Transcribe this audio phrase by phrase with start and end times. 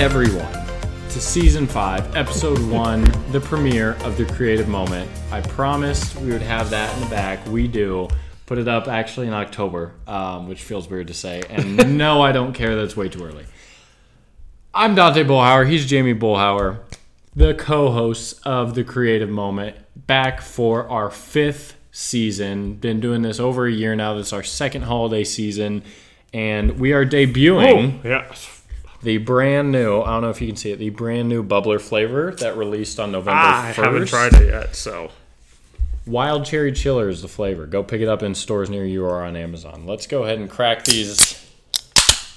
[0.00, 0.50] everyone
[1.10, 5.10] to season five, episode one, the premiere of the creative moment.
[5.30, 7.46] I promised we would have that in the back.
[7.48, 8.08] We do.
[8.46, 11.42] Put it up actually in October, um, which feels weird to say.
[11.50, 12.76] And no, I don't care.
[12.76, 13.44] That's way too early.
[14.72, 15.68] I'm Dante Bullhauer.
[15.68, 16.78] He's Jamie Bullhauer,
[17.36, 19.76] the co hosts of The Creative Moment,
[20.06, 22.76] back for our fifth season.
[22.76, 24.14] Been doing this over a year now.
[24.14, 25.82] This is our second holiday season.
[26.32, 28.34] And we are debuting Yeah.
[29.02, 31.80] The brand new, I don't know if you can see it, the brand new bubbler
[31.80, 33.78] flavor that released on November 1st.
[33.78, 35.10] I haven't tried it yet, so.
[36.06, 37.66] Wild Cherry Chiller is the flavor.
[37.66, 39.86] Go pick it up in stores near you or on Amazon.
[39.86, 41.46] Let's go ahead and crack these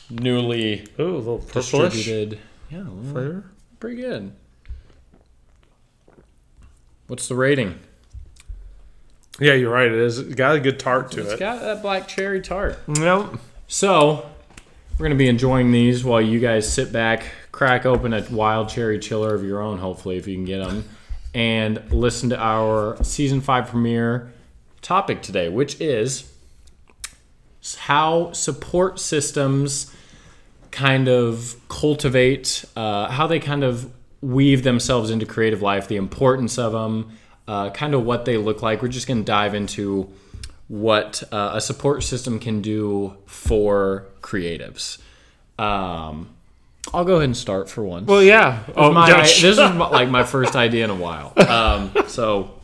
[0.09, 2.39] newly Ooh, a little purplish distributed.
[2.69, 3.43] Yeah, a little- flavor.
[3.79, 4.31] pretty good.
[7.07, 7.79] What's the rating?
[9.39, 9.87] Yeah, you're right.
[9.87, 10.19] It is.
[10.19, 11.31] It got a good tart to It's it.
[11.33, 12.77] It's got that black cherry tart.
[12.87, 13.35] Yep.
[13.67, 14.29] So,
[14.93, 18.69] we're going to be enjoying these while you guys sit back, crack open a wild
[18.69, 20.83] cherry chiller of your own, hopefully, if you can get them,
[21.33, 24.31] and listen to our season five premiere
[24.83, 26.31] topic today, which is
[27.77, 29.95] how support systems
[30.69, 33.91] kind of cultivate, uh, how they kind of
[34.21, 38.61] weave themselves into creative life, the importance of them, uh, kind of what they look
[38.61, 38.81] like.
[38.81, 40.07] We're just going to dive into
[40.73, 44.97] what uh, a support system can do for creatives.
[45.59, 46.29] Um,
[46.91, 48.07] I'll go ahead and start for one.
[48.07, 48.63] Well, yeah.
[48.75, 51.31] Oh, My- this is my- like my first idea in a while.
[51.47, 52.59] Um, so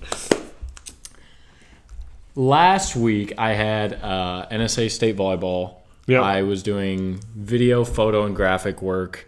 [2.35, 5.75] last week I had uh, NSA State Volleyball.
[6.07, 6.23] Yep.
[6.23, 9.27] I was doing video, photo, and graphic work.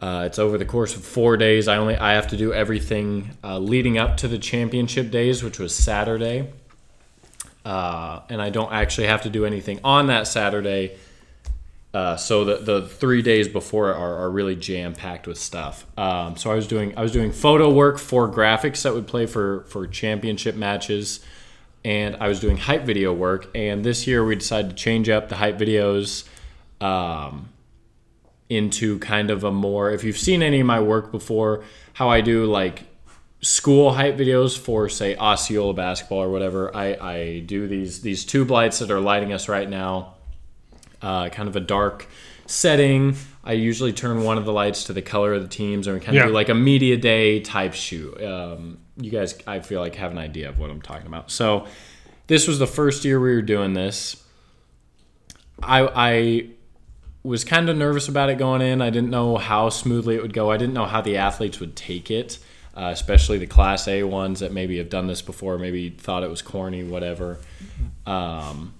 [0.00, 1.68] Uh, it's over the course of four days.
[1.68, 5.60] I only I have to do everything uh, leading up to the championship days, which
[5.60, 6.48] was Saturday,
[7.68, 10.96] uh, and I don't actually have to do anything on that Saturday.
[11.92, 15.84] Uh, so the, the three days before are, are really jam packed with stuff.
[15.98, 19.26] Um, so I was doing I was doing photo work for graphics that would play
[19.26, 21.20] for for championship matches,
[21.84, 23.50] and I was doing hype video work.
[23.54, 26.26] And this year we decided to change up the hype videos
[26.80, 27.50] um,
[28.48, 29.90] into kind of a more.
[29.90, 32.87] If you've seen any of my work before, how I do like
[33.40, 36.74] school hype videos for say Osceola basketball or whatever.
[36.74, 40.14] I, I do these these tube lights that are lighting us right now
[41.02, 42.06] uh, kind of a dark
[42.46, 43.14] setting.
[43.44, 46.00] I usually turn one of the lights to the color of the teams, and we
[46.00, 46.26] kind of Yeah.
[46.28, 48.20] do like a media day type shoot.
[48.22, 51.30] Um, you guys, I feel like have an idea of what I'm talking about.
[51.30, 51.66] So,
[52.26, 54.22] this was the first year we were doing this.
[55.62, 56.46] I I
[57.22, 58.80] was kind of nervous about it going in.
[58.82, 60.50] I didn't know how smoothly it would go.
[60.50, 62.38] I didn't know how the athletes would take it,
[62.78, 66.30] uh, especially the Class A ones that maybe have done this before, maybe thought it
[66.30, 67.38] was corny, whatever.
[68.06, 68.72] Um,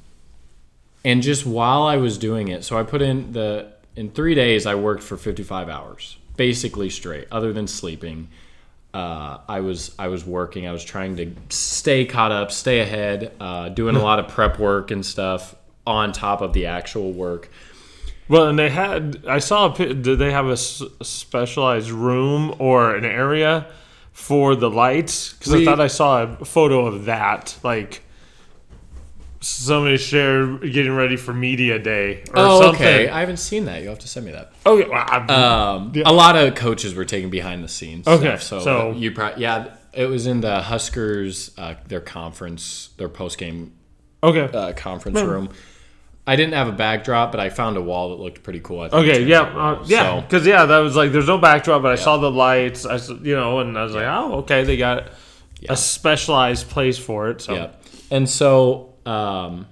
[1.04, 4.66] and just while I was doing it, so I put in the in three days
[4.66, 8.28] I worked for 55 hours, basically straight, other than sleeping.
[8.94, 10.68] Uh, I was I was working.
[10.68, 14.60] I was trying to stay caught up, stay ahead, uh, doing a lot of prep
[14.60, 17.50] work and stuff on top of the actual work.
[18.28, 19.24] Well, and they had.
[19.26, 19.74] I saw.
[19.74, 23.66] A, did they have a specialized room or an area
[24.18, 25.32] for the lights?
[25.32, 27.56] Because I thought I saw a photo of that.
[27.62, 28.02] Like
[29.40, 32.84] somebody shared getting ready for media day or Oh, something.
[32.84, 33.08] okay.
[33.08, 33.80] I haven't seen that.
[33.82, 34.50] You have to send me that.
[34.66, 34.88] Okay.
[34.88, 38.08] well, I- Um, A lot of coaches were taking behind the scenes.
[38.08, 39.68] Okay, stuff, so, so- you probably yeah.
[39.94, 43.72] It was in the Huskers uh, their conference, their post game
[44.22, 44.48] okay.
[44.56, 45.48] uh, conference room.
[46.28, 48.80] I didn't have a backdrop, but I found a wall that looked pretty cool.
[48.80, 51.80] I think Okay, yeah, uh, yeah, So, because yeah, that was like there's no backdrop,
[51.82, 54.76] but I saw the lights, I you know, and I was like, oh, okay, they
[54.76, 55.08] got
[55.60, 55.72] Yeah.
[55.72, 57.40] a specialized place for it.
[57.40, 57.70] So yeah.
[58.10, 59.66] And so um,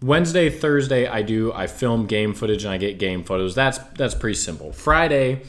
[0.00, 3.54] Wednesday, Thursday, I do I film game footage and I get game photos.
[3.54, 4.72] That's that's pretty simple.
[4.72, 5.42] Friday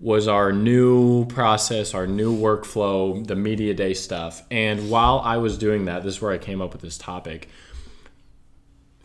[0.00, 4.42] was our new process, our new workflow, the media day stuff.
[4.50, 7.48] And while I was doing that, this is where I came up with this topic.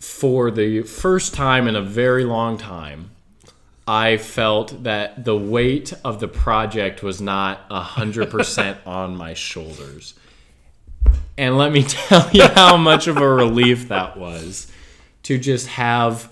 [0.04, 3.12] For the first time in a very long time,
[3.88, 10.14] I felt that the weight of the project was not 100% on my shoulders.
[11.38, 14.70] And let me tell you how much of a relief that was
[15.24, 16.32] to just have.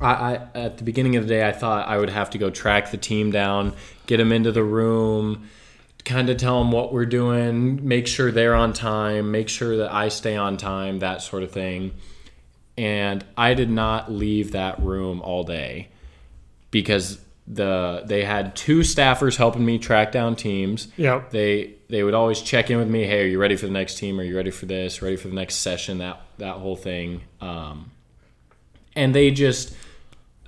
[0.00, 2.50] I, I at the beginning of the day, I thought I would have to go
[2.50, 3.72] track the team down,
[4.06, 5.48] get them into the room,
[6.04, 9.92] kind of tell them what we're doing, make sure they're on time, make sure that
[9.94, 11.92] I stay on time, that sort of thing.
[12.80, 15.90] And I did not leave that room all day
[16.70, 20.88] because the they had two staffers helping me track down teams.
[20.96, 21.28] Yep.
[21.28, 23.04] They they would always check in with me.
[23.04, 24.18] Hey, are you ready for the next team?
[24.18, 25.02] Are you ready for this?
[25.02, 25.98] Ready for the next session?
[25.98, 27.20] That that whole thing.
[27.42, 27.90] Um,
[28.96, 29.74] and they just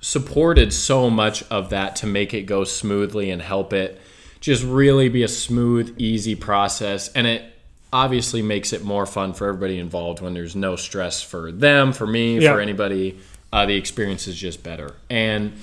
[0.01, 4.01] supported so much of that to make it go smoothly and help it
[4.39, 7.09] just really be a smooth, easy process.
[7.09, 7.52] And it
[7.93, 12.05] obviously makes it more fun for everybody involved when there's no stress for them, for
[12.07, 12.53] me, Yeah.
[12.53, 13.19] for anybody.
[13.53, 14.95] Uh, the experience is just better.
[15.09, 15.53] And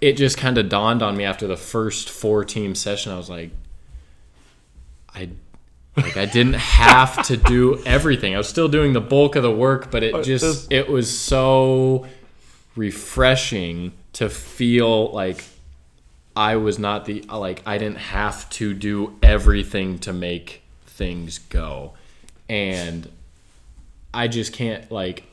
[0.00, 3.12] it just kind of dawned on me after the first four team session.
[3.12, 3.50] I was like,
[5.14, 5.28] I
[5.96, 8.34] like I didn't have to do everything.
[8.34, 12.06] I was still doing the bulk of the work, but it just it was so
[12.74, 15.44] refreshing to feel like
[16.34, 20.63] I was not the like I didn't have to do everything to make
[20.94, 21.94] things go.
[22.48, 23.10] And
[24.12, 25.24] I just can't like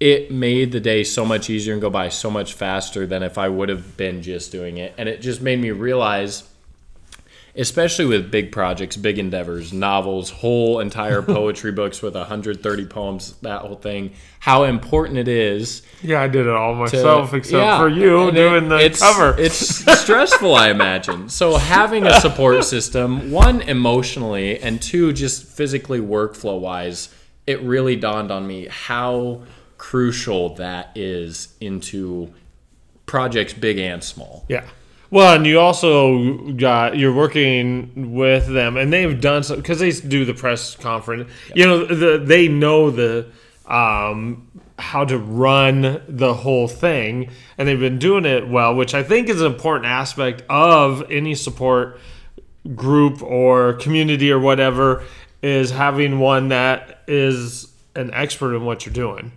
[0.00, 3.38] it made the day so much easier and go by so much faster than if
[3.38, 4.94] I would have been just doing it.
[4.98, 6.51] And it just made me realize
[7.54, 13.60] especially with big projects, big endeavors, novels, whole entire poetry books with 130 poems, that
[13.60, 17.78] whole thing, how important it is Yeah, I did it all to- myself except Yeah,
[17.78, 19.36] for you doing it- the it's, cover.
[19.38, 19.56] It's
[20.00, 21.28] stressful, I imagine.
[21.28, 27.14] So having a support system, one emotionally, and two just physically workflow wise,
[27.46, 29.42] it really dawned on me how
[29.78, 32.32] crucial that is into
[33.04, 34.46] projects big and small.
[34.48, 34.64] Yeah.
[35.12, 39.90] Well, and you also got you're working with them, and they've done so because they
[39.90, 41.30] do the press conference.
[41.54, 43.26] You know, the, they know the
[43.66, 47.28] um, how to run the whole thing,
[47.58, 51.34] and they've been doing it well, which I think is an important aspect of any
[51.34, 52.00] support
[52.74, 55.04] group or community or whatever
[55.42, 59.32] is having one that is an expert in what you're doing.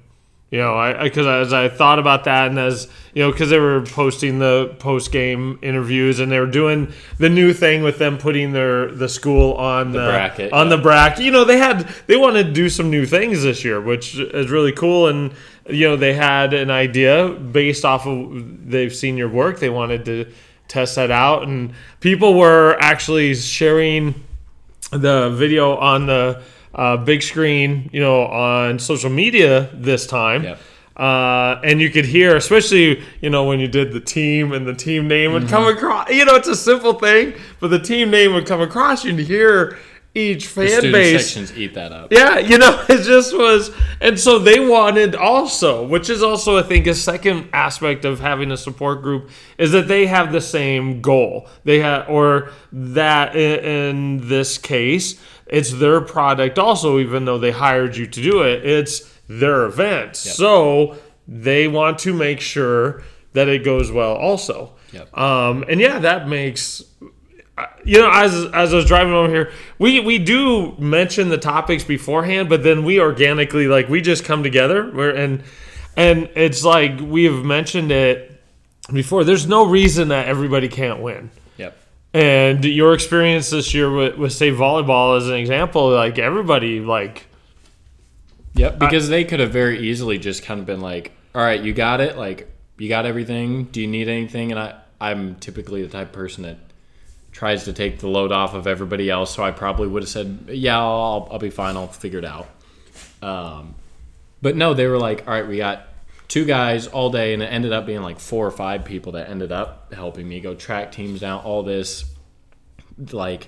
[0.56, 3.60] You know, I because as I thought about that, and as you know, because they
[3.60, 8.18] were posting the post game interviews, and they were doing the new thing with them
[8.18, 10.78] putting their the school on the, bracket, on yeah.
[10.78, 11.25] the bracket.
[11.25, 14.50] You know, they had they wanted to do some new things this year, which is
[14.50, 15.10] really cool.
[15.10, 15.34] And
[15.69, 19.60] you know, they had an idea based off of they've seen your work.
[19.60, 20.31] They wanted to
[20.69, 24.24] test that out, and people were actually sharing
[24.92, 26.42] the video on the
[26.75, 30.44] uh, big screen, you know, on social media this time.
[30.44, 30.60] Yep.
[30.98, 34.74] Uh, and you could hear, especially you know when you did the team and the
[34.74, 35.77] team name would come Mm-hmm.
[35.77, 36.10] across.
[36.10, 39.19] You know, it's a simple thing, but the team name would come across you and
[39.19, 39.77] you hear
[40.13, 41.25] each fan student base.
[41.25, 42.13] sections eat that up.
[42.13, 46.63] Yeah, you know, it just was, and so they wanted also, which is also I
[46.63, 51.01] think a second aspect of having a support group is that they have the same
[51.01, 51.50] goal.
[51.66, 57.51] They have, or that in, in this case, it's their product also, even though they
[57.51, 60.15] hired you to do it, it's their event.
[60.15, 60.97] So
[61.27, 63.03] they want to make sure
[63.33, 64.74] that it goes well also.
[64.92, 65.18] Yep.
[65.18, 66.83] Um, and yeah, that makes
[67.86, 71.83] you know, as as I was driving over here, we we do mention the topics
[71.83, 74.92] beforehand, but then we organically like we just come together.
[74.92, 75.44] We're and
[75.95, 78.42] and it's like we have mentioned it
[78.92, 79.24] before.
[79.24, 81.30] There's no reason that everybody can't win.
[82.15, 87.27] And your experience this year with, with say volleyball as an example, like everybody like
[88.53, 91.73] Yep, because they could have very easily just kind of been like, "All right, you
[91.73, 92.17] got it.
[92.17, 93.65] Like, you got everything.
[93.65, 96.57] Do you need anything?" And I, I'm typically the type of person that
[97.33, 99.35] tries to take the load off of everybody else.
[99.35, 101.75] So I probably would have said, "Yeah, I'll, I'll be fine.
[101.75, 102.47] I'll figure it out."
[103.21, 103.75] Um,
[104.41, 105.85] but no, they were like, "All right, we got
[106.27, 109.30] two guys all day," and it ended up being like four or five people that
[109.30, 111.44] ended up helping me go track teams down.
[111.44, 112.06] All this,
[113.11, 113.47] like,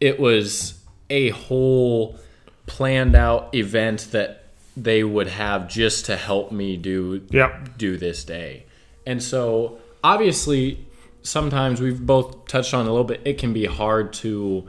[0.00, 0.74] it was
[1.08, 2.18] a whole
[2.66, 4.44] planned out event that
[4.76, 7.76] they would have just to help me do Yep.
[7.76, 8.64] do this day.
[9.04, 10.78] And so obviously
[11.22, 14.66] sometimes we've both touched on a little bit it can be hard to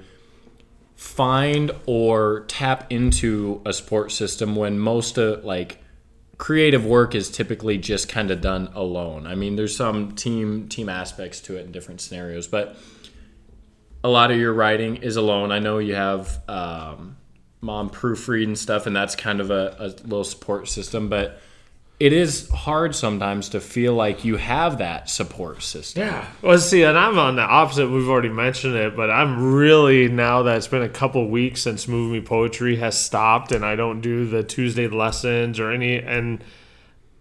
[0.96, 5.78] find or tap into a support system when most of like
[6.42, 9.28] creative work is typically just kind of done alone.
[9.28, 12.76] I mean, there's some team team aspects to it in different scenarios, but
[14.04, 15.52] a lot of your writing is alone.
[15.52, 17.18] I know you have um,
[17.62, 21.40] mom proofread and stuff, and that's kind of a, a little support system, but
[22.02, 26.02] it is hard sometimes to feel like you have that support system.
[26.02, 26.26] Yeah.
[26.42, 27.90] Well, see, and I'm on the opposite.
[27.90, 31.88] We've already mentioned it, but I'm really now that it's been a couple weeks since
[31.88, 36.44] Move Me Poetry has stopped, and I don't do the Tuesday lessons or any, and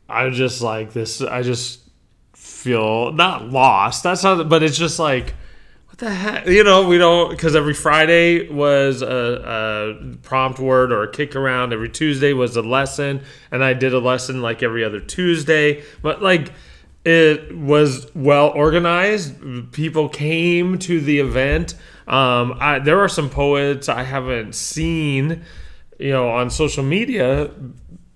[0.08, 1.20] I'm just like this.
[1.20, 1.80] I just
[2.32, 4.02] feel not lost.
[4.02, 5.34] That's not, but it's just like.
[6.00, 6.46] The heck?
[6.46, 11.36] You know, we don't because every Friday was a, a prompt word or a kick
[11.36, 11.74] around.
[11.74, 15.84] Every Tuesday was a lesson, and I did a lesson like every other Tuesday.
[16.00, 16.52] But like,
[17.04, 19.72] it was well organized.
[19.72, 21.74] People came to the event.
[22.08, 25.44] Um, I, there are some poets I haven't seen,
[25.98, 27.50] you know, on social media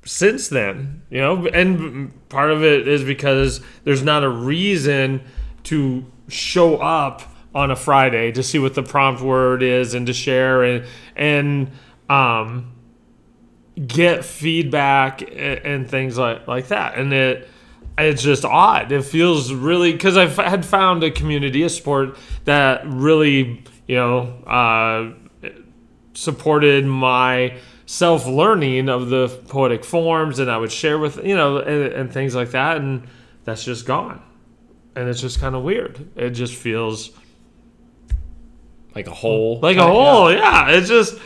[0.07, 5.21] since then, you know, and part of it is because there's not a reason
[5.65, 10.13] to show up on a Friday to see what the prompt word is and to
[10.13, 10.85] share and
[11.15, 11.71] and
[12.09, 12.73] um,
[13.87, 16.97] get feedback and, and things like like that.
[16.99, 17.49] And it
[17.97, 18.91] it's just odd.
[18.91, 24.21] It feels really because I've had found a community of support that really you know
[24.47, 25.49] uh,
[26.15, 27.57] supported my
[27.87, 32.13] self learning of the poetic forms, and I would share with you know and, and
[32.13, 33.07] things like that, and
[33.45, 34.21] that's just gone,
[34.97, 36.11] and it's just kind of weird.
[36.17, 37.11] It just feels
[38.95, 40.33] like a hole, like a hole.
[40.33, 41.19] Yeah, it's just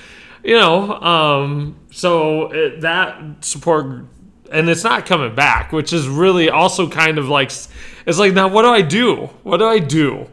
[0.42, 0.92] you know.
[0.92, 4.04] Um, so it, that support,
[4.50, 7.50] and it's not coming back, which is really also kind of like
[8.06, 9.26] it's like now what do I do?
[9.42, 10.28] What do I do?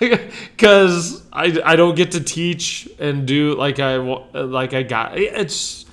[0.00, 5.86] because I, I don't get to teach and do like I like I got it's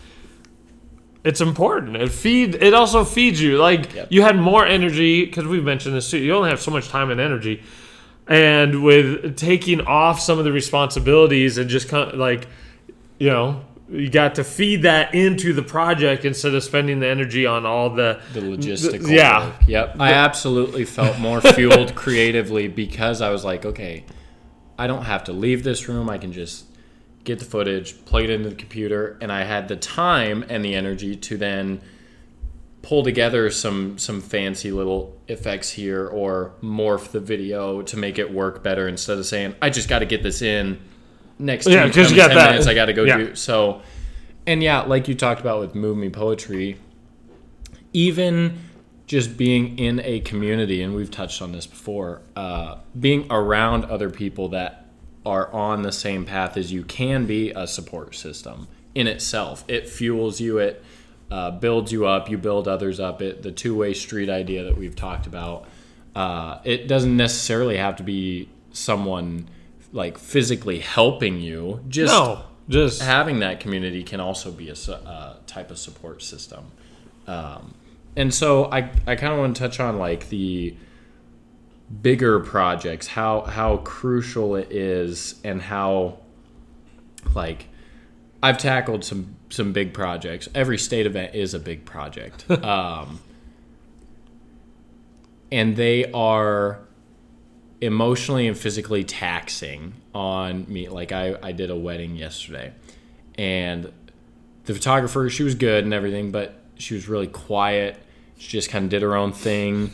[1.24, 1.96] it's important.
[1.98, 3.58] It feed it also feeds you.
[3.58, 4.08] Like Yep.
[4.10, 6.18] you had more energy because we've mentioned this too.
[6.18, 7.62] You only have so much time and energy,
[8.28, 12.48] and with taking off some of the responsibilities and just kind of like
[13.20, 17.46] you know you got to feed that into the project instead of spending the energy
[17.46, 19.10] on all the the logistical.
[19.10, 19.48] yeah.
[19.48, 19.56] work.
[19.68, 19.96] Yep.
[20.00, 24.06] I absolutely felt more fueled creatively because I was like, okay,
[24.80, 26.10] I don't have to leave this room.
[26.10, 26.66] I can just
[27.24, 30.74] get the footage, plug it into the computer, and I had the time and the
[30.74, 31.82] energy to then
[32.82, 38.32] pull together some some fancy little effects here or morph the video to make it
[38.34, 40.80] work better instead of saying I just got to get this in
[41.38, 43.18] next Yeah, 'cause you got 10 that- minutes I got to go yeah.
[43.18, 43.82] do so
[44.48, 46.78] and yeah like you talked about with move me poetry
[47.94, 48.58] even
[49.08, 54.10] just being in a community, and we've touched on this before, uh, being around other
[54.10, 54.86] people that
[55.26, 59.66] are on the same path as you can be a support system in itself.
[59.68, 60.82] It fuels you, it
[61.32, 63.22] uh, builds you up, you build others up.
[63.22, 65.66] It the two way street idea that we've talked about.
[66.16, 69.50] Uh, it doesn't necessarily have to be someone
[69.94, 71.84] like physically helping you.
[71.88, 76.72] Just no just having that community can also be a uh, type of support system.
[77.28, 77.76] Um,
[78.16, 80.76] and so I, I kind of want to touch on like the
[82.02, 86.20] bigger projects, how how crucial it is, and how
[87.36, 87.68] like
[88.42, 90.50] I've tackled some some big projects.
[90.56, 93.20] Every state event is a big project, um,
[95.52, 96.80] and they are
[97.82, 100.90] emotionally and physically taxing on me.
[100.90, 102.74] Like I, I did a wedding yesterday,
[103.38, 103.92] and
[104.66, 107.98] the photographer, she was good and everything, but she was really quiet.
[108.38, 109.92] She just kind of did her own thing.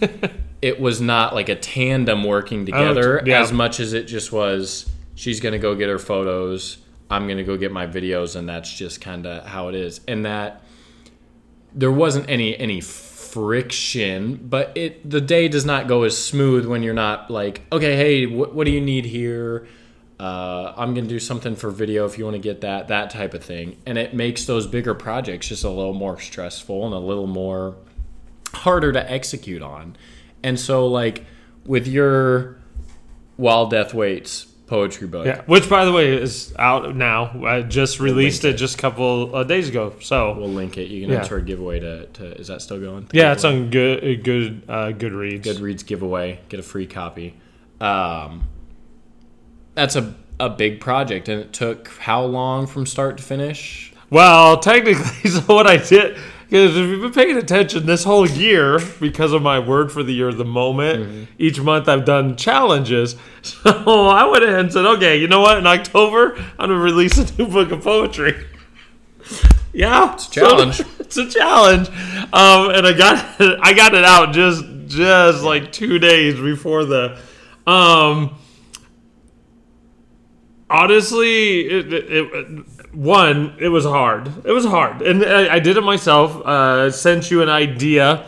[0.62, 3.42] it was not like a tandem working together yeah.
[3.42, 4.90] as much as it just was.
[5.16, 6.78] She's gonna go get her photos.
[7.10, 10.02] I'm gonna go get my videos, and that's just kind of how it is.
[10.08, 10.62] And that
[11.74, 16.84] there wasn't any any friction, but it the day does not go as smooth when
[16.84, 19.68] you're not like, okay, hey, wh- what do you need here?
[20.20, 23.34] Uh, I'm gonna do something for video if you want to get that, that type
[23.36, 27.00] of thing, and it makes those bigger projects just a little more stressful and a
[27.00, 27.76] little more
[28.54, 29.96] harder to execute on.
[30.44, 31.26] And so, like
[31.66, 32.58] with your
[33.36, 38.00] While Death Waits poetry book, yeah which by the way is out now i just
[38.02, 40.90] released link it just a couple of days ago so we'll link it.
[40.90, 41.22] You can Yeah.
[41.22, 43.08] enter a giveaway to, to is that still going?
[43.14, 47.36] Yeah it's on good good uh goodreads Goodreads giveaway, get a free copy.
[47.80, 48.44] Um,
[49.74, 53.92] that's a a big project, and it took how long from start to finish?
[54.10, 56.18] Well, technically, so what I did,
[56.50, 60.14] because if you've been paying attention this whole year, because of my word for the
[60.14, 61.24] year, the moment, Mm-hmm.
[61.38, 63.16] each month I've done challenges.
[63.44, 65.58] So I went ahead and said, okay, you know what?
[65.58, 68.34] In October, I'm going to release a new book of poetry.
[69.74, 70.80] Yeah, it's a challenge.
[71.00, 71.88] it's a challenge,
[72.34, 76.84] um, and I got it, I got it out just just like two days before
[76.86, 77.20] the.
[77.68, 78.36] Um,
[80.70, 82.66] honestly, it, it, it-
[82.98, 84.28] one, it was hard.
[84.44, 86.36] It was hard, and I, I did it myself.
[86.44, 88.28] Uh, sent you an idea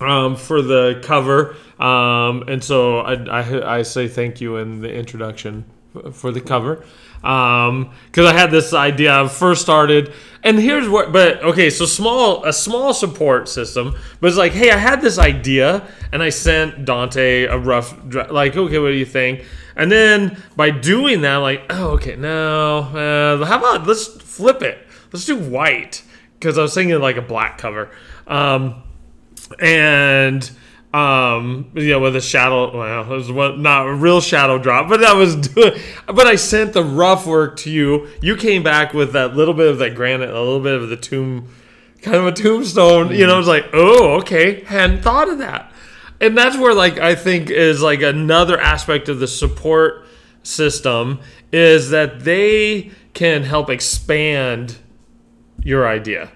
[0.00, 4.92] um, for the cover, um, and so I, I, I say thank you in the
[4.92, 5.64] introduction
[6.12, 6.84] for the cover
[7.20, 9.22] because I had this idea.
[9.22, 10.12] I first started,
[10.42, 11.12] and here's what.
[11.12, 15.18] But okay, so small, a small support system, but it's like, hey, I had this
[15.18, 17.94] idea, and I sent Dante a rough,
[18.30, 19.44] like, okay, what do you think?
[19.76, 24.86] And then by doing that, like, oh, okay, no, uh, how about let's flip it?
[25.12, 26.02] Let's do white
[26.38, 27.90] because I was thinking like a black cover.
[28.26, 28.82] Um,
[29.58, 30.50] and
[30.92, 34.88] um you know with a shadow well it was one, not a real shadow drop
[34.88, 35.36] but that was
[36.06, 39.68] but i sent the rough work to you you came back with that little bit
[39.68, 41.46] of that granite a little bit of the tomb
[42.02, 43.14] kind of a tombstone.
[43.14, 45.70] You know, it's like, oh, okay, hadn't thought of that.
[46.20, 50.06] And that's where, like, I think is like another aspect of the support
[50.42, 51.20] system
[51.52, 54.78] is that they can help expand
[55.62, 56.30] your idea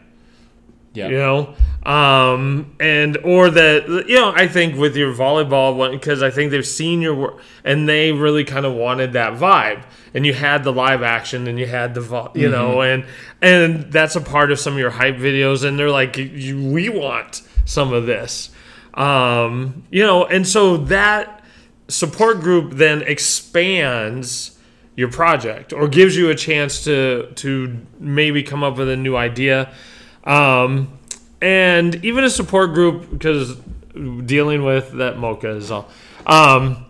[0.93, 1.09] Yeah.
[1.09, 1.55] you know
[1.87, 6.51] um and or that you know i think with your volleyball one because i think
[6.51, 9.85] they've seen your work and they really kind of wanted that vibe.
[10.13, 13.05] And you had the live action and you had the vo- you know and
[13.43, 17.43] and that's a part of some of your hype videos and they're like we want
[17.65, 18.51] some of this.
[18.95, 21.43] Um you know and so that
[21.89, 24.59] support group then expands
[24.97, 29.17] your project or gives you a chance to to maybe come up with a new
[29.17, 29.73] idea.
[30.23, 30.99] Um,
[31.45, 33.55] and even a support group because
[34.25, 35.89] dealing with that mocha is all.
[36.27, 36.87] Um,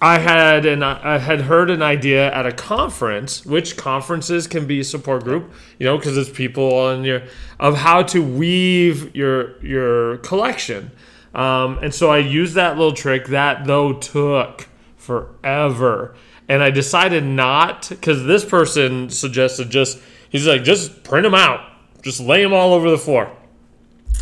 [0.00, 4.80] i had an i had heard an idea at a conference which conferences can be
[4.80, 7.22] a support group you know because it's people on your
[7.60, 10.90] of how to weave your your collection.
[11.32, 14.66] Um, and so i used that little trick that though took
[14.96, 16.16] forever.
[16.48, 21.60] And i decided not because this person suggested just he's like just print them out.
[22.02, 23.30] Just lay them all over the floor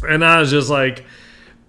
[0.07, 1.05] and i was just like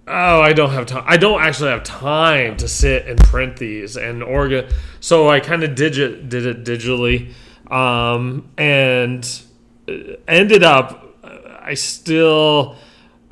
[0.06, 3.96] oh i don't have time i don't actually have time to sit and print these
[3.96, 4.66] and organ
[5.00, 7.32] so i kind of digit did it digitally
[7.70, 9.42] um, and
[9.88, 9.92] uh,
[10.28, 12.76] ended up uh, i still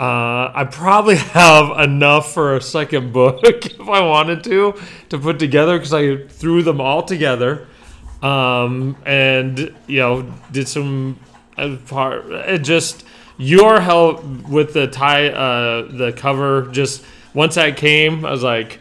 [0.00, 4.74] uh, I probably have enough for a second book if I wanted to
[5.10, 7.68] to put together because I threw them all together,
[8.22, 11.20] um, and you know did some
[11.58, 12.24] uh, part.
[12.30, 13.04] It just
[13.40, 16.68] your help with the tie, uh, the cover.
[16.70, 18.78] Just once that came, I was like,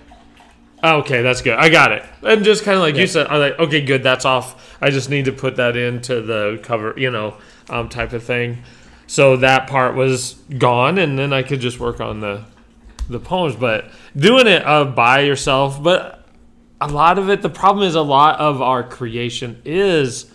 [0.83, 1.57] okay, that's good.
[1.57, 2.03] I got it.
[2.23, 4.77] And just kind of like you said, I was like, okay, good, that's off.
[4.81, 7.37] I just need to put that into the cover, you know,
[7.69, 8.63] um, type of thing.
[9.07, 12.43] So that part was gone, and then I could just work on the
[13.09, 13.55] the poems.
[13.55, 16.27] But doing it uh, by yourself, but
[16.81, 20.31] a lot of it, the problem is a lot of our creation is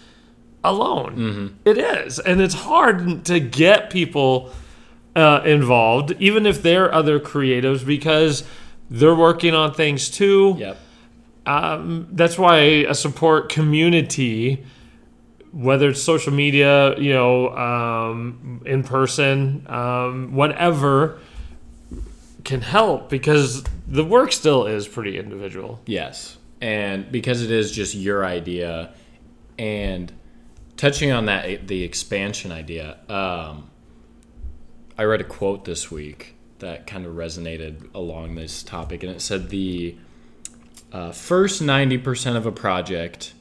[0.64, 1.58] alone.
[1.64, 4.50] It is, and it's hard to get people
[5.14, 8.42] uh, involved, even if they're other creatives, because
[8.90, 10.76] they're working on things too Yep.
[11.46, 12.56] um, that's why
[12.88, 14.64] a support community,
[15.52, 21.18] whether it's social media, you know, um, in person, um, whatever,
[22.44, 25.80] can help because the work still is pretty individual.
[25.86, 26.36] Yes.
[26.60, 28.92] And because it is just your idea
[29.58, 30.12] and
[30.76, 33.70] touching on that the expansion idea, um,
[34.96, 39.20] I read a quote this week that kind of resonated along this topic and it
[39.20, 39.96] said the
[40.92, 43.34] uh, first 90% of a project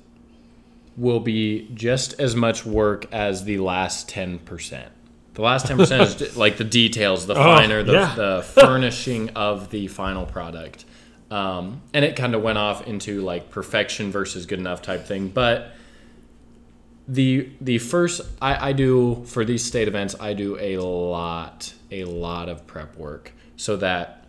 [0.98, 4.88] will be just as much work as the last 10%.
[5.36, 8.16] The last 10% is like the details, the finer, the, yeah.
[8.16, 10.86] the furnishing of the final product.
[11.32, 15.30] Um, and it kind of went off into like perfection versus good enough type thing.
[15.30, 15.74] But
[17.08, 22.06] the the first I, I do for these state events, I do a lot, a
[22.06, 24.26] lot of prep work so that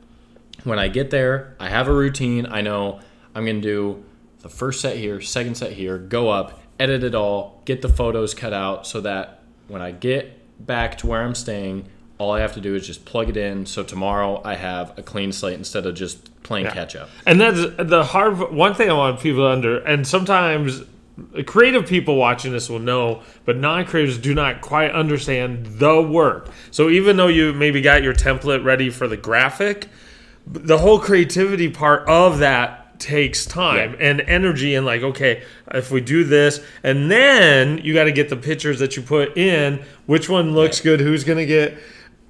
[0.65, 2.47] when I get there, I have a routine.
[2.47, 3.01] I know
[3.35, 4.05] I'm going to do
[4.41, 8.35] the first set here, second set here, go up, edit it all, get the photos
[8.35, 12.55] cut out so that when I get back to where I'm staying, all I have
[12.55, 13.67] to do is just plug it in.
[13.67, 17.09] So tomorrow I have a clean slate instead of just playing catch up.
[17.27, 20.83] And that's the hard one thing I want people to under, and sometimes
[21.47, 26.49] creative people watching this will know, but non-creatives do not quite understand the work.
[26.71, 29.89] So even though you maybe got your template ready for the graphic,
[30.47, 34.09] the whole creativity part of that takes time Yeah.
[34.09, 38.29] and energy and like okay if we do this and then you got to get
[38.29, 41.77] the pictures that you put in which one looks good who's going to get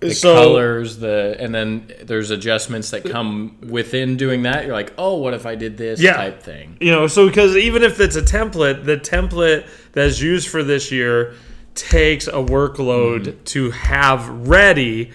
[0.08, 4.64] the so colors, the and then there's adjustments that come within doing that.
[4.64, 6.14] You're like, oh, what if I did this Yeah.
[6.16, 6.76] type thing?
[6.80, 10.90] you know so because even if it's a template the template that's used for this
[10.92, 11.34] year
[11.74, 15.10] takes a workload to have ready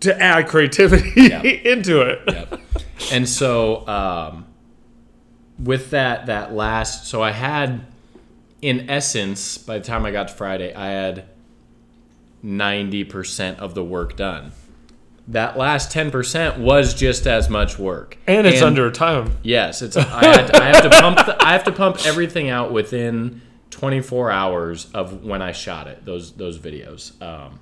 [0.00, 1.32] to add creativity
[1.64, 2.60] into it Yep.
[3.12, 4.46] and so um,
[5.58, 7.86] with that that last, so I had,
[8.60, 11.26] in essence, by the time I got to Friday, I had
[12.44, 14.52] ninety percent of the work done.
[15.28, 19.96] That last ten percent was just as much work, and it's under time Yes, it's.
[19.96, 21.16] I, had to, I have to pump.
[21.16, 26.04] The, I have to pump everything out within 24 hours of when I shot it.
[26.04, 27.20] Those those videos.
[27.22, 27.58] Um,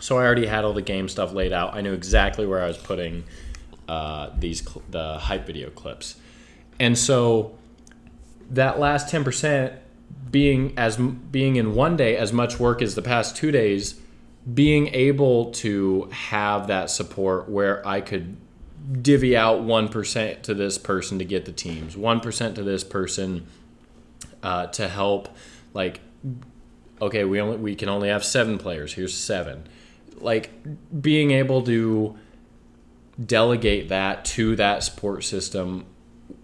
[0.00, 1.74] so I already had all the game stuff laid out.
[1.74, 3.24] I knew exactly where I was putting
[3.88, 6.16] uh, these cl- the hype video clips,
[6.80, 7.56] and so
[8.50, 9.74] that last 10 percent
[10.30, 14.00] being as being in one day as much work as the past two days
[14.52, 18.36] being able to have that support where I could
[19.02, 23.46] divvy out 1% to this person to get the teams, 1% to this person
[24.42, 25.28] uh, to help,
[25.74, 26.00] like,
[27.00, 28.94] okay, we only we can only have seven players.
[28.94, 29.66] Here's seven.
[30.18, 30.50] Like
[31.00, 32.16] being able to
[33.24, 35.86] delegate that to that support system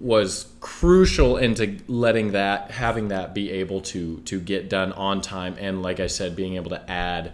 [0.00, 5.54] was crucial into letting that having that be able to to get done on time
[5.58, 7.32] and like I said being able to add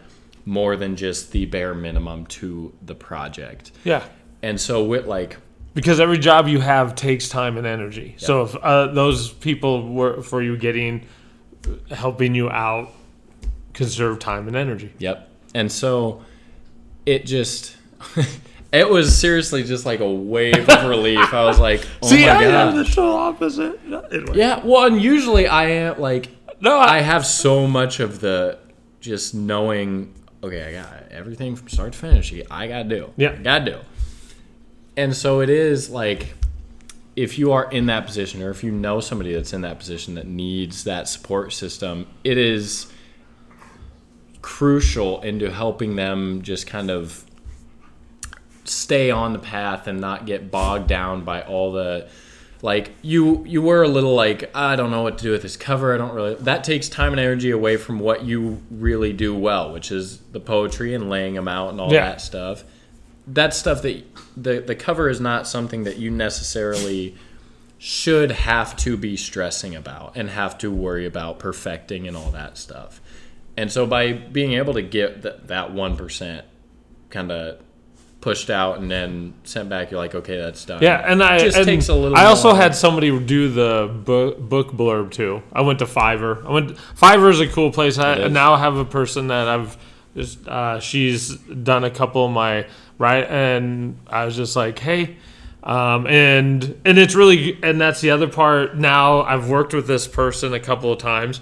[0.49, 3.71] more than just the bare minimum to the project.
[3.85, 4.03] Yeah.
[4.43, 5.37] And so with like
[5.75, 8.15] because every job you have takes time and energy.
[8.17, 11.07] So if uh, those people were for you getting
[11.91, 12.89] helping you out
[13.75, 14.91] conserve time and energy.
[14.99, 15.29] Yep.
[15.55, 16.25] And so
[17.05, 17.77] it just
[18.73, 21.35] it was seriously just like a wave of relief.
[21.35, 23.79] I was like, oh See, I am the total opposite.
[23.85, 24.33] Anyway.
[24.33, 28.59] Yeah, well, and usually I am like No, I I, have so much of the
[29.01, 30.15] just knowing.
[30.43, 32.33] Okay, I got everything from start to finish.
[32.51, 33.13] I gotta do.
[33.17, 33.35] Yeah.
[33.37, 33.79] Gotta do.
[34.97, 36.35] And so it is like
[37.17, 40.15] if you are in that position, or if you know somebody that's in that position
[40.15, 42.87] that needs that support system, it is
[44.41, 47.25] crucial into helping them just kind of
[48.65, 52.09] stay on the path and not get bogged down by all the
[52.63, 55.57] like you you were a little like I don't know what to do with this
[55.57, 55.95] cover.
[55.95, 59.73] I don't really that takes time and energy away from what you really do well,
[59.73, 62.07] which is the poetry and laying them out and all Yeah.
[62.11, 62.65] that stuff.
[63.31, 64.03] that stuff that
[64.37, 67.15] the the cover is not something that you necessarily
[67.77, 72.57] should have to be stressing about and have to worry about perfecting and all that
[72.59, 73.01] stuff.
[73.57, 76.43] And so by being able to get th- that 1%
[77.11, 77.61] kind of
[78.21, 80.83] pushed out and then sent back, you're like, okay, that's done.
[80.83, 82.57] yeah, and I just takes a little I also more.
[82.57, 85.43] had somebody do the book, book blurb too.
[85.53, 86.45] I went to Fiverr.
[86.45, 86.77] I went.
[86.77, 87.99] Fiverr is a cool place.
[87.99, 89.77] I now have a person that I've
[90.15, 90.47] just.
[90.47, 92.67] Uh, she's done a couple of my
[92.99, 95.17] right, and I was just like, hey.
[95.63, 98.77] Um, and and it's really and that's the other part.
[98.77, 101.41] Now I've worked with this person a couple of times,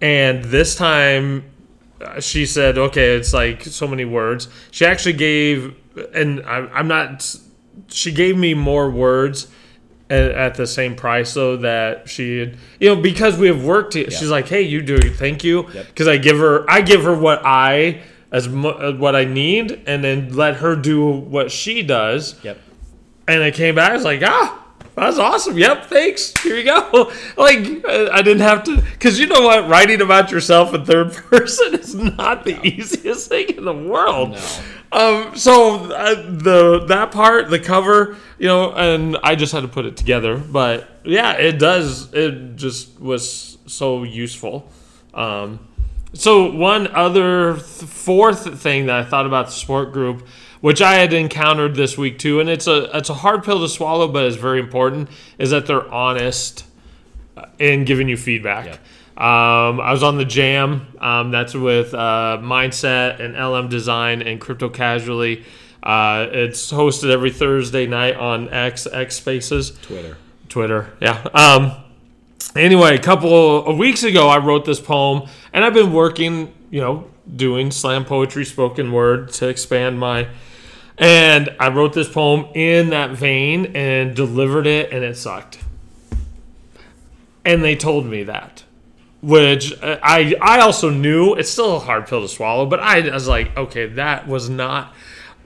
[0.00, 1.44] and this time
[2.00, 4.48] uh, she said, okay, it's like so many words.
[4.70, 5.74] She actually gave,
[6.12, 7.36] and I, I'm not,
[7.88, 9.48] she gave me more words
[10.10, 14.10] at, at the same price though that she, you know, because we have worked, to,
[14.10, 15.68] she's like, hey, you do, thank you.
[15.70, 15.86] Yep.
[15.88, 18.02] Because I give her, I give her what I,
[18.32, 22.42] as mu- uh, what I need, and then let her do what she does.
[22.44, 22.58] Yep.
[23.28, 24.60] And I came back, I was like, ah,
[24.96, 25.58] that's awesome.
[25.58, 26.32] Yep, thanks.
[26.42, 27.12] Here you go.
[27.36, 29.68] Like, I I didn't have to, because you know what?
[29.68, 34.32] Writing about yourself in third person is not the easiest thing in the world.
[34.32, 34.48] No.
[34.94, 39.68] Um, so uh, the that part, the cover, you know, and I just had to
[39.68, 40.36] put it together.
[40.38, 42.14] But yeah, it does.
[42.14, 44.70] It just was so useful.
[45.12, 45.58] Um,
[46.12, 50.28] so one other th- fourth thing that I thought about the sport group,
[50.60, 53.68] which I had encountered this week too, and it's a it's a hard pill to
[53.68, 56.66] swallow, but it's very important, is that they're honest
[57.58, 58.78] in giving you feedback.
[59.16, 60.86] Um, I was on the Jam.
[61.00, 65.44] Um, that's with uh, Mindset and LM Design and Crypto Casually.
[65.82, 69.78] Uh, it's hosted every Thursday night on X X Spaces.
[69.82, 70.16] Twitter.
[70.48, 70.92] Twitter.
[71.00, 71.22] Yeah.
[71.32, 71.72] Um,
[72.56, 76.80] anyway, a couple of weeks ago, I wrote this poem, and I've been working, you
[76.80, 80.28] know, doing slam poetry, spoken word to expand my.
[80.98, 85.58] And I wrote this poem in that vein and delivered it, and it sucked.
[87.44, 88.63] And they told me that,
[89.24, 91.34] which uh, I I also knew.
[91.34, 94.94] It's still a hard pill to swallow, but I was like, okay, that was not.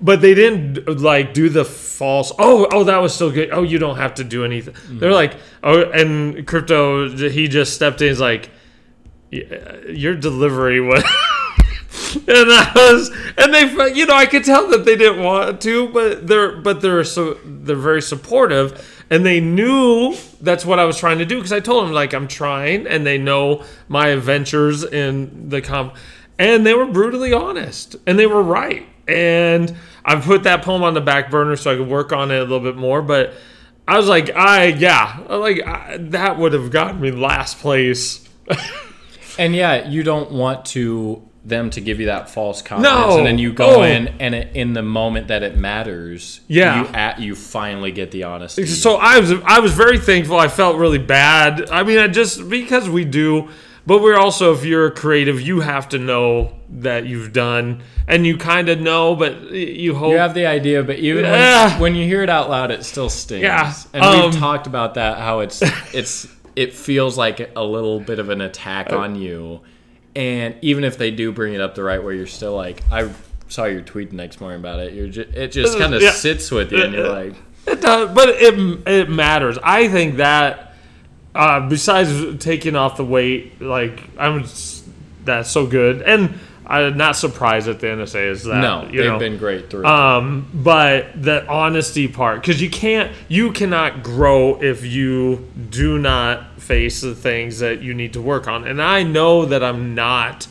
[0.01, 2.33] But they didn't like do the false.
[2.39, 3.51] Oh, oh, that was still good.
[3.53, 4.75] Oh, you don't have to do anything.
[4.89, 7.09] They're like, oh, and crypto.
[7.09, 8.09] He just stepped in.
[8.09, 8.51] He's like,
[9.31, 11.03] "Yeah, your delivery was.
[12.15, 15.89] and I was, and they, you know, I could tell that they didn't want to,
[15.89, 20.99] but they're, but they're so they're very supportive, and they knew that's what I was
[20.99, 24.85] trying to do because I told them like I'm trying, and they know my adventures
[24.85, 25.93] in the com,
[26.39, 30.95] and they were brutally honest, and they were right, and I put that poem on
[30.95, 33.35] the back burner so I could work on it a little bit more, but.
[33.87, 38.29] I was like, I yeah, like I, that would have gotten me last place.
[39.39, 43.17] And yeah, you don't want to them to give you that false confidence, No.
[43.19, 43.83] and then you go Oh.
[43.83, 46.83] in, and it, in the moment that it matters, Yeah.
[46.83, 48.67] you at you finally get the honesty.
[48.67, 50.37] So I was I was very thankful.
[50.39, 51.71] I felt really bad.
[51.71, 53.49] I mean, I just because we do,
[53.87, 58.27] but we're also if you're a creative, you have to know that you've done, and
[58.27, 60.11] you kind of know, but you hope.
[60.11, 61.71] you have the idea, but even Yeah.
[61.73, 63.43] when, when you hear it out loud, it still stings.
[63.45, 63.73] Yeah.
[63.95, 65.17] and Um, we've talked about that.
[65.19, 65.63] How it's
[65.95, 69.61] it's it feels like a little bit of an attack on you,
[70.17, 73.11] And even if they do bring it up the right way, you're still like, I
[73.49, 74.93] saw your tweet the next morning about it.
[74.95, 76.11] You're just, it just kind of Yeah.
[76.13, 77.35] sits with you, and you're like,
[77.67, 78.55] It does, but it
[78.89, 79.59] it matters.
[79.63, 80.75] I think that
[81.35, 84.45] uh, besides taking off the weight, like I'm
[85.25, 89.13] that's so good, and I'm not surprised at the NSA is that no, you they've
[89.13, 89.19] know.
[89.19, 89.87] been great through.
[89.87, 96.61] Um, but the honesty part, because you can't, you cannot grow if you do not
[96.61, 98.67] face the things that you need to work on.
[98.67, 100.47] And I know that I'm not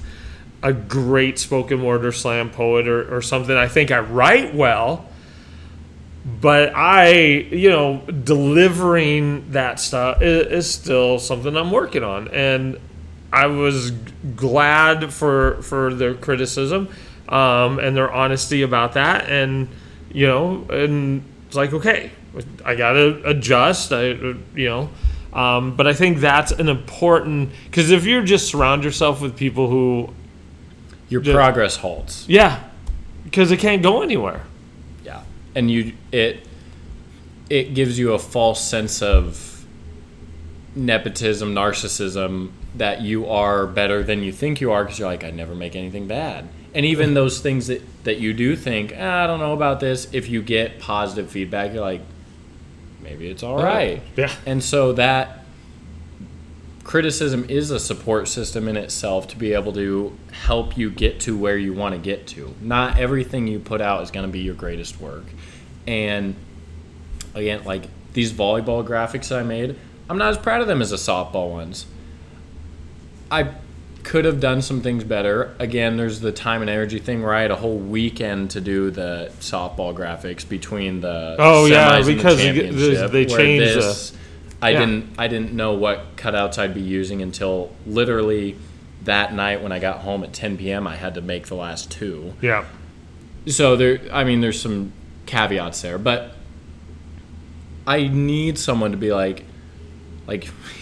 [0.64, 3.56] a great spoken word or slam poet or, or something.
[3.56, 5.06] I think I write well,
[6.42, 12.28] but I, you know, delivering that stuff is, is still something I'm working on.
[12.30, 12.80] And
[13.32, 13.92] I was
[14.36, 16.90] glad for for their criticism
[17.30, 19.30] um, and their honesty about that.
[19.30, 19.68] And
[20.12, 22.12] you know, and it's like okay,
[22.64, 23.92] I gotta adjust.
[23.92, 24.90] I you know.
[25.34, 29.70] Um, but I think that's an important because if you just surround yourself with people
[29.70, 30.10] who,
[31.10, 32.26] your progress halts.
[32.28, 32.64] yeah,
[33.24, 34.42] because it can't go anywhere.
[35.04, 36.48] Yeah, and you it
[37.50, 39.66] it gives you a false sense of
[40.76, 45.32] nepotism, narcissism that you are better than you think you are because you're like, I
[45.32, 46.48] never make anything bad.
[46.74, 50.08] And even those things that that you do think, "Ah, I don't know about this.
[50.14, 52.02] If you get positive feedback, you're like,
[53.02, 54.02] maybe it's all right.
[54.16, 54.32] Yeah.
[54.46, 55.46] And so that
[56.84, 61.38] criticism is a support system in itself to be able to help you get to
[61.38, 62.56] where you want to get to.
[62.62, 65.26] Not everything you put out is going to be your greatest work.
[65.86, 66.36] And
[67.36, 69.76] again, like these volleyball graphics that I made,
[70.10, 71.86] I'm not as proud of them as the softball ones.
[73.32, 73.50] I
[74.04, 75.54] could have done some things better.
[75.60, 78.90] Again, there's the time and energy thing where I had a whole weekend to do
[78.90, 84.14] the softball graphics between the Oh, yeah, the because you they changed the- this-
[84.62, 84.80] I Yeah.
[84.80, 88.56] didn't I didn't know what cutouts I'd be using until literally
[89.04, 90.88] that night when I got home at 10 p.m.
[90.88, 92.34] I had to make the last two.
[92.42, 92.64] Yeah.
[93.46, 94.94] So there, I mean, there's some
[95.28, 96.32] caveats there, but
[97.86, 99.44] I need someone to be like,
[100.28, 100.50] like,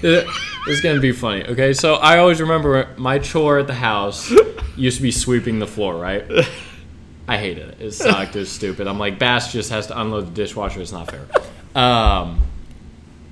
[0.00, 0.26] this
[0.66, 1.44] is gonna be funny.
[1.44, 4.32] Okay, so I always remember my chore at the house
[4.76, 6.24] used to be sweeping the floor, right?
[7.28, 7.80] I hated it.
[7.80, 8.36] It sucked.
[8.36, 8.86] It was stupid.
[8.86, 10.80] I'm like, Bass just has to unload the dishwasher.
[10.80, 11.26] It's not fair.
[11.74, 12.42] Um,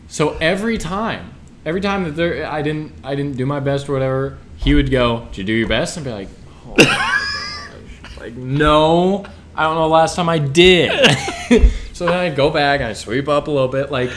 [0.08, 1.32] so every time,
[1.64, 4.90] every time that there, I didn't, I didn't do my best or whatever, he would
[4.90, 6.28] go, "Did you do your best?" And be like,
[6.66, 9.24] "Oh my gosh!" Like, no,
[9.54, 9.82] I don't know.
[9.82, 10.90] the Last time I did.
[11.92, 13.90] so then I'd go back and I sweep up a little bit.
[13.92, 14.10] Like,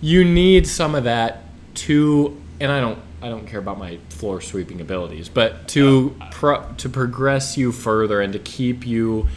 [0.00, 4.40] you need some of that to, and I don't, I don't care about my floor
[4.40, 9.28] sweeping abilities, but to pro, to progress you further and to keep you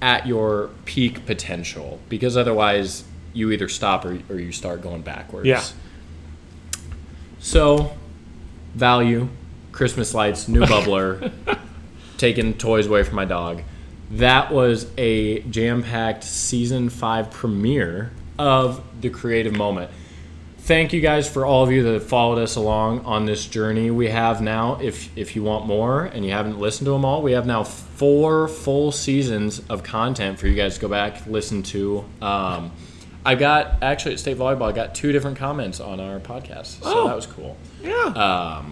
[0.00, 5.46] at your peak potential because otherwise you either stop or, or you start going backwards.
[5.46, 5.62] Yeah.
[7.38, 7.94] So,
[8.74, 9.28] value,
[9.72, 11.32] Christmas lights, new bubbler,
[12.16, 13.62] taking toys away from my dog.
[14.12, 19.90] That was a jam packed season five premiere of The Creative Moment.
[20.58, 23.90] Thank you guys for all of you that have followed us along on this journey.
[23.92, 27.22] We have now, if if you want more and you haven't listened to them all,
[27.22, 31.62] we have now four full seasons of content for you guys to go back listen
[31.64, 32.04] to.
[32.20, 32.72] Um,
[33.24, 37.02] I got actually at state volleyball, I got two different comments on our podcast, so
[37.02, 37.06] Oh.
[37.08, 38.62] that was cool Yeah.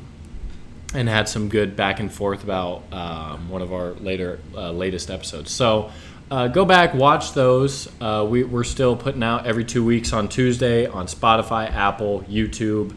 [0.94, 5.10] and had some good back and forth about um, one of our later uh, latest
[5.10, 5.50] episodes.
[5.52, 5.90] So
[6.34, 7.88] uh, go back, watch those.
[8.00, 12.92] Uh, we, we're still putting out every two weeks on Tuesday on Spotify, Apple, YouTube,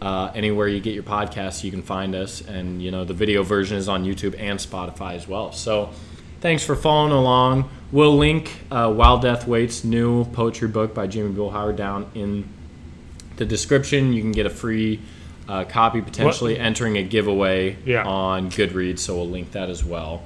[0.00, 2.42] uh, anywhere you get your podcasts, you can find us.
[2.42, 5.50] And you know the video version is on YouTube and Spotify as well.
[5.50, 5.90] So
[6.40, 7.68] thanks for following along.
[7.90, 12.48] We'll link uh, While Death Waits new poetry book by Jamie Bullhauer down in
[13.36, 14.12] the description.
[14.12, 15.00] You can get a free
[15.48, 18.04] uh, copy potentially entering a giveaway Yeah.
[18.04, 20.22] on Goodreads, so we'll link that as well.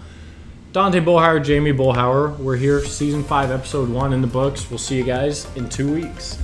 [0.72, 4.70] Dante Bullhauer, Jamie Bullhauer, we're here, season five, episode one in the books.
[4.70, 6.38] We'll see you guys in two weeks.